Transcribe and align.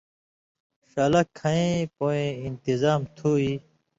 ݜَلہ 0.89 1.21
کَھئیں 1.37 1.77
پُوئیں 1.95 2.31
انتظام 2.47 3.01
تُھو 3.15 3.31
اَئی؟ 3.39 3.51